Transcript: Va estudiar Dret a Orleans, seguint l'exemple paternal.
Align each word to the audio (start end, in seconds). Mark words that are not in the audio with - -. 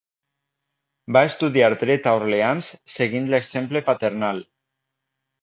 Va 1.17 1.21
estudiar 1.31 1.67
Dret 1.83 2.09
a 2.13 2.15
Orleans, 2.21 2.71
seguint 2.95 3.29
l'exemple 3.35 3.85
paternal. 3.93 4.43